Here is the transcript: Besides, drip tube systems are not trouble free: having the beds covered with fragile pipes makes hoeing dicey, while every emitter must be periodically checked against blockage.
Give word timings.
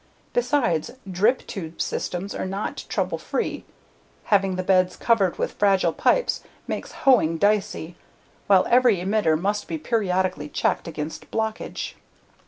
Besides, 0.33 0.89
drip 1.11 1.45
tube 1.45 1.79
systems 1.79 2.33
are 2.33 2.47
not 2.47 2.85
trouble 2.89 3.19
free: 3.19 3.65
having 4.23 4.55
the 4.55 4.63
beds 4.63 4.95
covered 4.95 5.37
with 5.37 5.51
fragile 5.51 5.93
pipes 5.93 6.41
makes 6.65 6.91
hoeing 7.05 7.37
dicey, 7.37 7.95
while 8.47 8.65
every 8.67 8.97
emitter 8.97 9.39
must 9.39 9.67
be 9.67 9.77
periodically 9.77 10.49
checked 10.49 10.87
against 10.87 11.29
blockage. 11.29 11.93